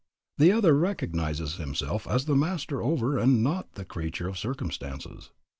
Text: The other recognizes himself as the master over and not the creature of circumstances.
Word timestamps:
The 0.39 0.51
other 0.51 0.73
recognizes 0.75 1.57
himself 1.57 2.07
as 2.07 2.25
the 2.25 2.35
master 2.35 2.81
over 2.81 3.19
and 3.19 3.43
not 3.43 3.73
the 3.73 3.85
creature 3.85 4.27
of 4.27 4.35
circumstances. 4.35 5.29